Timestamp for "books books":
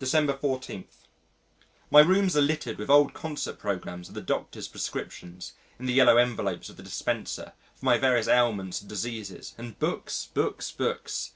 9.78-10.72, 10.34-11.34